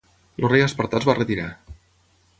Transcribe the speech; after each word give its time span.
El 0.41 0.47
rei 0.53 0.63
espartà 0.67 1.01
es 1.01 1.05
va 1.11 1.17
retirar. 1.19 1.47